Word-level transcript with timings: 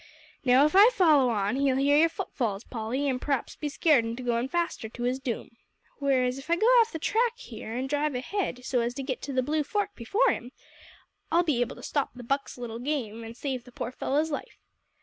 Now, 0.43 0.65
if 0.65 0.75
I 0.75 0.89
follow 0.89 1.29
on 1.29 1.57
he'll 1.57 1.75
hear 1.75 1.95
your 1.95 2.09
foot 2.09 2.33
falls, 2.33 2.63
Polly, 2.63 3.07
an' 3.07 3.19
p'raps 3.19 3.55
be 3.55 3.69
scared 3.69 4.03
into 4.03 4.23
goin' 4.23 4.47
faster 4.47 4.89
to 4.89 5.03
his 5.03 5.19
doom. 5.19 5.57
Whereas, 5.99 6.39
if 6.39 6.49
I 6.49 6.55
go 6.55 6.65
off 6.81 6.91
the 6.91 6.97
track 6.97 7.37
here 7.37 7.73
an' 7.75 7.85
drive 7.85 8.15
ahead 8.15 8.65
so 8.65 8.79
as 8.79 8.95
to 8.95 9.03
git 9.03 9.21
to 9.21 9.31
the 9.31 9.43
Blue 9.43 9.61
Fork 9.63 9.93
before 9.95 10.31
him, 10.31 10.53
I'll 11.31 11.43
be 11.43 11.61
able 11.61 11.75
to 11.75 11.83
stop 11.83 12.15
the 12.15 12.23
Buck's 12.23 12.57
little 12.57 12.79
game, 12.79 13.23
an' 13.23 13.35
save 13.35 13.63
the 13.63 13.71
poor 13.71 13.91
fellow's 13.91 14.31
life. 14.31 14.57